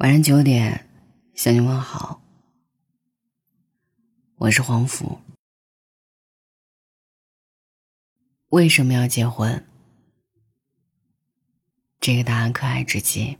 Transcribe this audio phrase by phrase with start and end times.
[0.00, 0.88] 晚上九点，
[1.34, 2.22] 向你问好。
[4.36, 5.18] 我是黄甫。
[8.48, 9.62] 为什么要结婚？
[12.00, 13.36] 这个答案可爱至极。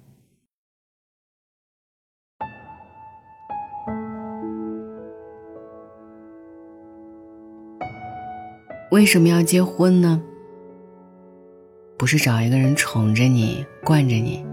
[8.90, 10.22] 为什么要结婚呢？
[11.96, 14.44] 不是找一个人宠着你、惯着你。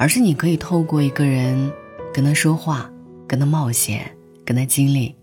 [0.00, 1.70] 而是你可以透过一个人，
[2.10, 2.90] 跟他说话，
[3.28, 4.10] 跟他冒险，
[4.46, 5.14] 跟他经历，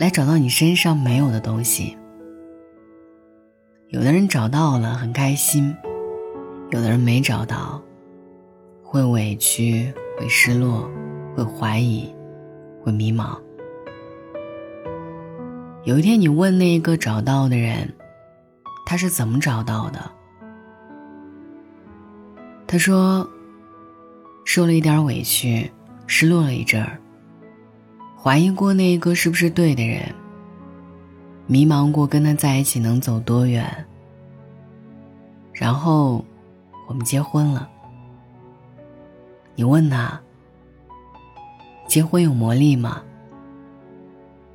[0.00, 1.96] 来找到你身上没有的东西。
[3.90, 5.72] 有的人找到了很开心，
[6.72, 7.80] 有的人没找到，
[8.82, 10.90] 会委屈，会失落，
[11.36, 12.12] 会怀疑，
[12.82, 13.38] 会迷茫。
[15.84, 17.94] 有一天你问那个找到的人，
[18.84, 20.10] 他是怎么找到的？
[22.66, 23.24] 他说。
[24.44, 25.70] 受了一点委屈，
[26.06, 26.98] 失落了一阵儿，
[28.20, 30.14] 怀疑过那一个是不是对的人，
[31.46, 33.64] 迷茫过跟他在一起能走多远。
[35.52, 36.24] 然后，
[36.88, 37.68] 我们结婚了。
[39.54, 40.20] 你问他，
[41.86, 43.02] 结婚有魔力吗？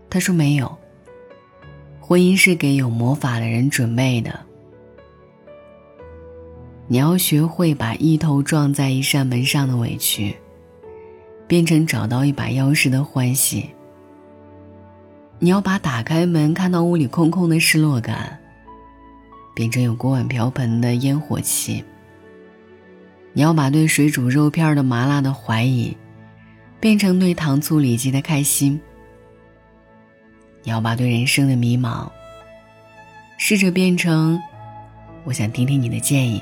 [0.09, 0.77] 他说没有。
[1.99, 4.46] 婚姻是给有魔法的人准备的。
[6.89, 10.33] 你要学会把一头撞在一扇门上的委屈，
[11.45, 13.69] 变成找到一把钥匙的欢喜。
[15.39, 18.39] 你要把打开门看到屋里空空的失落感，
[19.53, 21.83] 变成有锅碗瓢盆的烟火气。
[23.33, 25.95] 你要把对水煮肉片的麻辣的怀疑，
[26.79, 28.79] 变成对糖醋里脊的开心。
[30.63, 32.09] 你要把对人生的迷茫，
[33.37, 34.41] 试着变成，
[35.25, 36.41] 我想听听你的建议。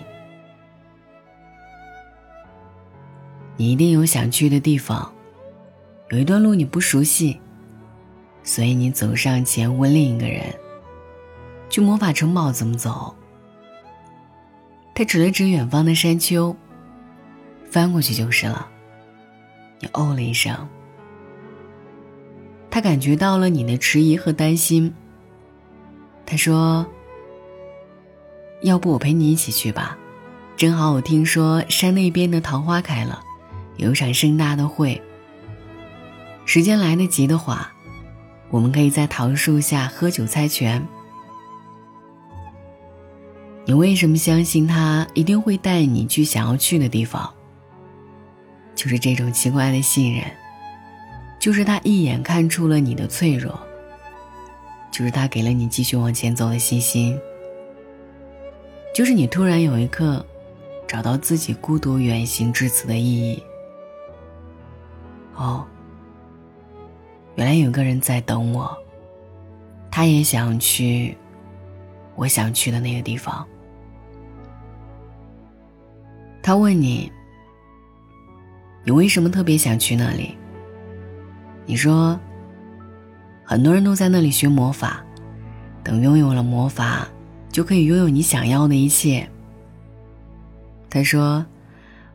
[3.58, 5.14] 你一定有想去的地方，
[6.10, 7.40] 有一段路你不熟悉，
[8.44, 10.44] 所以你走上前问另一个人
[11.70, 13.16] ：“去魔法城堡怎么走？”
[14.94, 16.56] 他指了指远方的山丘，
[17.70, 18.68] 翻过去就是了。
[19.80, 20.68] 你哦了一声，
[22.70, 24.94] 他感觉到了你的迟疑和担心。
[26.26, 26.86] 他说
[28.64, 29.98] ：“要不我陪你一起去吧，
[30.56, 33.22] 正好我听说山那边的桃花开了。”
[33.78, 35.02] 有一场盛大的会，
[36.46, 37.72] 时间来得及的话，
[38.50, 40.86] 我们可以在桃树下喝酒猜拳。
[43.66, 47.34] 你为什么相信他一定会带你去想要去的地方？
[48.76, 50.24] 就是这种奇怪的信任，
[51.40, 53.60] 就是他一眼看出了你的脆弱，
[54.92, 57.18] 就是他给了你继续往前走的信心，
[58.94, 60.24] 就是你突然有一刻
[60.88, 63.42] 找到自己孤独远行至此的意义。
[65.36, 65.66] 哦，
[67.36, 68.78] 原来有个人在等我，
[69.92, 71.18] 他也想去
[72.16, 73.46] 我想去的那个地方。
[76.42, 77.12] 他问你
[78.86, 80.38] ：“你为什么特别想去那里？”
[81.66, 82.20] 你说
[83.44, 85.04] ：“很多人都在那里学魔法，
[85.84, 87.08] 等拥有了魔法，
[87.50, 89.28] 就可以拥有你想要的一切。”
[90.90, 91.46] 他说：“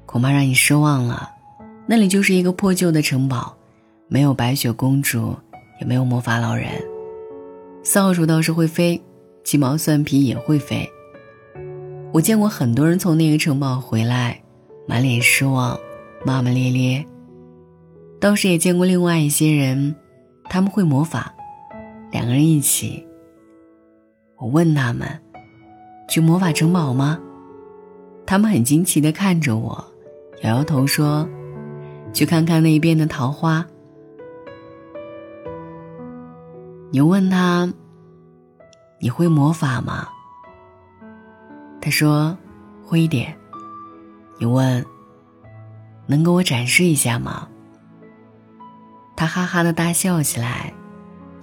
[0.06, 1.34] 恐怕让你失望了。”
[1.92, 3.52] 那里就是一个破旧的城堡，
[4.06, 5.34] 没有白雪公主，
[5.80, 6.68] 也没有魔法老人。
[7.82, 9.02] 扫帚倒是会飞，
[9.42, 10.88] 鸡毛蒜皮也会飞。
[12.12, 14.40] 我见过很多人从那个城堡回来，
[14.86, 15.76] 满脸失望，
[16.24, 17.04] 骂骂咧咧。
[18.20, 19.96] 倒是也见过另外一些人，
[20.44, 21.34] 他们会魔法，
[22.12, 23.04] 两个人一起。
[24.36, 25.08] 我问他们，
[26.08, 27.18] 去魔法城堡吗？
[28.24, 29.84] 他们很惊奇地看着我，
[30.42, 31.28] 摇摇头说。
[32.12, 33.66] 去看看那边的桃花。
[36.90, 37.72] 你问他
[39.00, 40.08] ：“你会魔法吗？”
[41.80, 42.36] 他说
[42.84, 43.36] ：“会一点。”
[44.38, 44.84] 你问
[46.06, 47.48] ：“能给我展示一下吗？”
[49.16, 50.72] 他哈哈的大笑起来，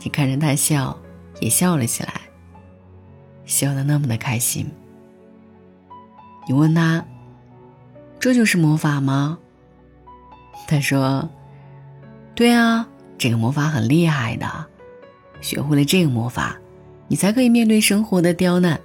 [0.04, 0.98] 你看着他笑，
[1.40, 2.22] 也笑了起来，
[3.46, 4.70] 笑得那么的开心。
[6.48, 7.06] 你问他
[8.20, 9.40] ：“这就是魔法吗？”
[10.68, 11.28] 他说
[12.36, 12.88] ：“对啊，
[13.18, 14.46] 这个魔法很厉害的，
[15.40, 16.58] 学会了这个魔法，
[17.08, 18.80] 你才可以面对生活的刁难。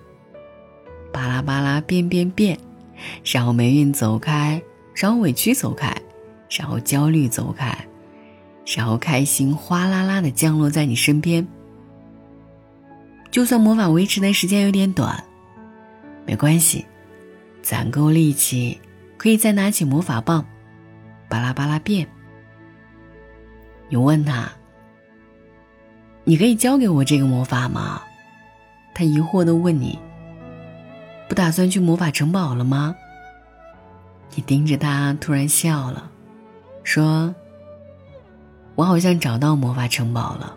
[1.12, 2.56] 巴拉巴拉变变变，
[3.25, 4.62] 然后霉运走开，
[4.94, 5.94] 然后委屈走开，
[6.49, 7.76] 然后焦虑走开，
[8.76, 11.46] 然后开心哗啦啦的降落在你身边。
[13.31, 15.23] 就算魔法维持的时间有点短，
[16.25, 16.87] 没关系，
[17.61, 18.81] 攒够力气，
[19.17, 20.46] 可以再拿起魔法棒，
[21.32, 22.06] 巴拉巴拉变。
[23.88, 24.52] 你问他
[26.25, 28.02] ：“你可以教给我这个魔法吗？”
[28.93, 29.99] 他疑惑的问你
[31.31, 32.94] ：“不打算去魔法城堡了吗？”
[34.37, 36.11] 你盯着他，突然笑了，
[36.84, 37.34] 说
[38.76, 40.55] ：“我好像找到魔法城堡了。”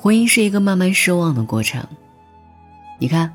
[0.00, 1.84] 婚姻是一个慢慢失望的过程。
[3.00, 3.34] 你看，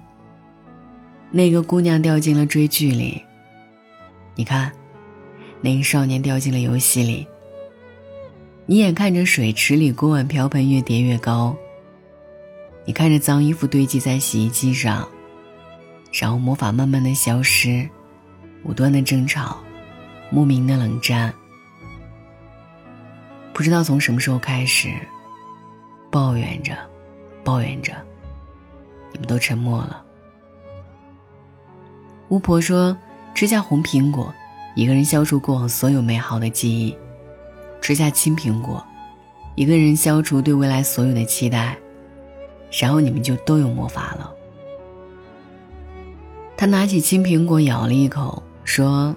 [1.31, 3.21] 那个姑娘掉进了追剧里；
[4.39, 4.71] 你看，
[5.59, 7.27] 那个少年掉进了游戏里。
[8.65, 11.53] 你眼看着水池里锅碗瓢盆越叠越高，
[12.85, 15.05] 你看着脏衣服堆积在洗衣机上，
[16.13, 17.85] 然后魔法慢慢的消失，
[18.63, 19.57] 无端的争吵，
[20.29, 21.33] 莫名的冷战，
[23.51, 24.89] 不知道从什么时候开始。
[26.09, 26.77] 抱怨着，
[27.43, 27.91] 抱怨着，
[29.11, 30.01] 你们都沉默了。
[32.29, 32.97] 巫婆说
[33.33, 34.33] ：“吃下红苹果，
[34.75, 36.93] 一个人消除过往所有美好的记忆；
[37.81, 38.85] 吃下青苹果，
[39.55, 41.77] 一个人消除对未来所有的期待。
[42.79, 44.31] 然后你们就都有魔法了。”
[46.55, 49.15] 他拿起青苹果咬了一口，说：“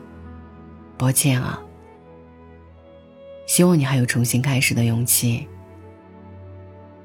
[0.97, 1.61] 抱歉啊，
[3.47, 5.49] 希望你还有重新开始的勇气。”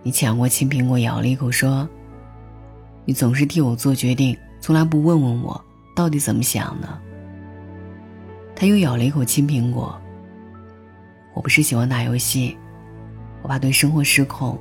[0.04, 1.90] 你抢过青苹果，咬了一口，说
[3.04, 5.62] ：“你总是替我做决定，从来不问问我
[5.98, 6.88] 到底怎么想的。”
[8.56, 10.00] 他又咬了一口青苹果。
[11.34, 12.56] 我不是喜欢打游戏，
[13.42, 14.60] 我怕对生活失控，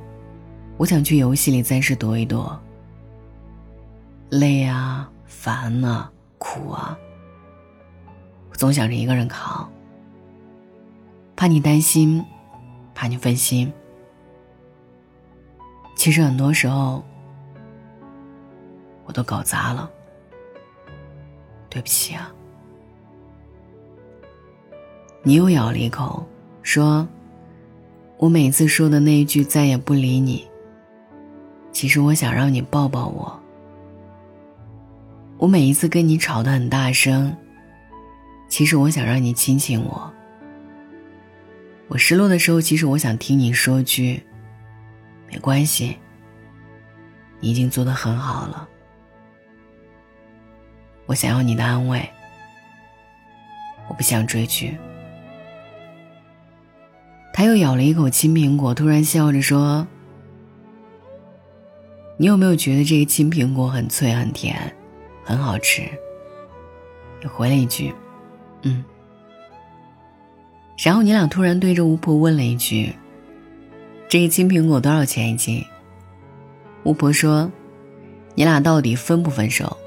[0.77, 2.59] 我想去游戏里暂时躲一躲。
[4.29, 6.97] 累啊，烦啊，苦啊，
[8.49, 9.71] 我总想着一个人扛，
[11.35, 12.23] 怕你担心，
[12.95, 13.71] 怕你分心。
[15.95, 17.03] 其实很多时候，
[19.05, 19.89] 我都搞砸了，
[21.69, 22.33] 对不起啊。
[25.23, 26.25] 你又咬了一口，
[26.63, 27.07] 说
[28.17, 30.47] ：“我每次说的那一句再也不理你。”
[31.73, 33.39] 其实我想让你抱抱我。
[35.37, 37.35] 我每一次跟你吵得很大声，
[38.49, 40.11] 其实我想让你亲亲我。
[41.89, 44.23] 我失落的时候，其实我想听你说句。
[45.29, 45.97] 没关系，
[47.41, 48.67] 你已经做的很好了。
[51.07, 52.07] 我想要你的安慰，
[53.87, 54.77] 我不想追剧。
[57.33, 59.87] 他又咬了一口青苹果，突然笑着说
[62.17, 64.75] ：“你有没有觉得这个青苹果很脆、很甜，
[65.23, 65.81] 很好吃？”
[67.21, 67.93] 你回了一句
[68.63, 68.83] ：“嗯。”
[70.83, 72.93] 然后你俩突然对着巫婆问了一句。
[74.09, 75.65] 这个青苹果多少钱一斤？
[76.83, 77.51] 巫婆说
[78.35, 79.77] ：“你俩到底分不分手？”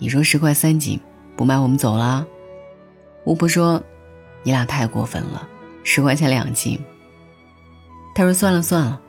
[0.00, 0.98] 你说十块三斤，
[1.36, 2.26] 不卖我们走了。
[3.26, 3.80] 巫婆说
[4.42, 5.46] ：“你俩太过分了，
[5.84, 6.76] 十块钱两斤。”
[8.16, 9.00] 他说：“算了算了，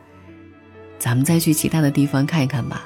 [1.00, 2.86] 咱们再去其他的地方看一看吧。”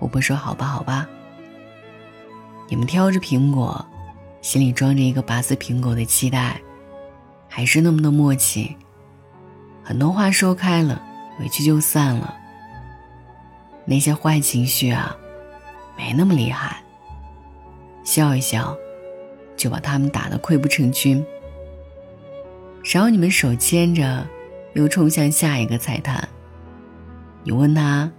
[0.00, 1.06] 巫婆说：“好吧好吧。”
[2.68, 3.84] 你们挑着苹果，
[4.40, 6.58] 心里装着一个拔丝苹果的期待，
[7.48, 8.74] 还是那么的默契。
[9.84, 11.02] 很多话说开了，
[11.38, 12.34] 委屈就散了。
[13.84, 15.14] 那些坏情绪啊，
[16.02, 16.82] 没那么厉害。
[18.02, 18.76] 笑一笑，
[19.56, 21.24] 就把他们打得溃不成军。
[22.92, 24.26] 然后你们手牵着，
[24.74, 26.28] 又冲向下一个菜摊。
[27.44, 28.10] 你问他，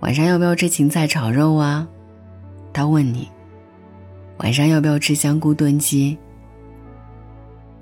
[0.00, 1.86] 晚上要不要吃芹菜炒肉啊？
[2.72, 3.28] 他问你，
[4.38, 6.16] 晚上要不要吃香菇炖鸡？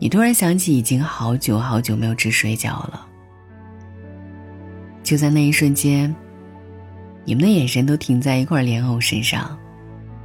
[0.01, 3.07] 你突然想起，已经好久好久没有吃水饺了。
[5.05, 6.13] 就在那一瞬间，
[7.27, 9.59] 你们的眼神都停在一块莲藕身上，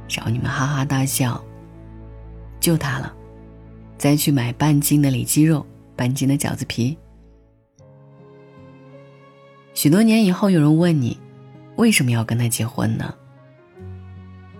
[0.08, 1.42] 然后你们哈哈大笑。
[2.60, 3.12] 就它了，
[3.98, 5.66] 再去买半斤的里脊肉，
[5.96, 6.96] 半斤的饺子皮。
[9.74, 11.18] 许多年以后，有人问你，
[11.74, 13.12] 为什么要跟他结婚呢？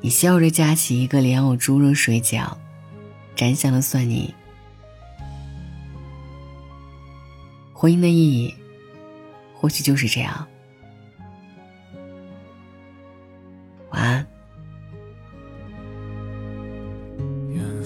[0.00, 2.56] 你笑着夹起一个莲藕猪肉水饺，
[3.36, 4.34] 沾香的蒜泥。
[7.72, 8.52] 婚姻的意义，
[9.54, 10.48] 或许就是这样。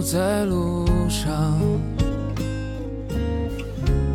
[0.00, 1.58] 在路上。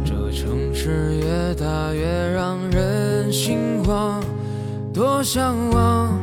[0.03, 4.23] 这城市越大越让人心慌，
[4.93, 6.19] 多向往，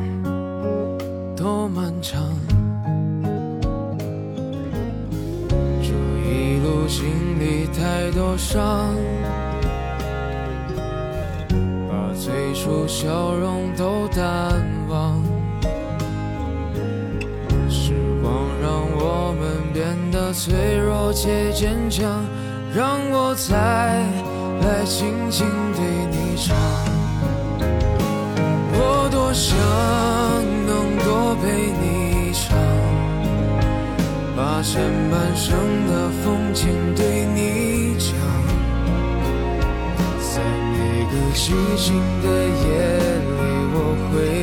[1.35, 2.21] 多漫长。
[5.81, 5.93] 这
[6.27, 7.05] 一路经
[7.39, 8.93] 历太多伤。
[11.89, 15.21] 把最初笑容都淡忘，
[20.33, 22.25] 脆弱且坚强，
[22.75, 26.57] 让我再来轻轻对你唱。
[28.75, 29.55] 我多想
[30.65, 31.83] 能多陪你
[32.29, 32.57] 一场，
[34.35, 35.55] 把前半生
[35.87, 38.11] 的风景对你讲。
[40.19, 40.41] 在
[40.73, 42.67] 每个寂静的夜
[43.21, 43.39] 里，
[43.75, 43.77] 我
[44.09, 44.42] 会